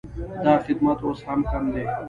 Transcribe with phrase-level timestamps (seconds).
[0.43, 1.83] دا خدمت اوس هم کم دی